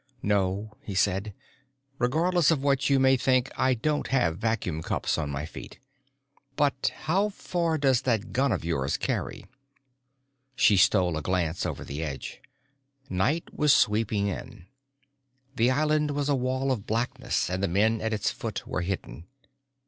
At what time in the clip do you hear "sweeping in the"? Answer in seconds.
13.75-15.69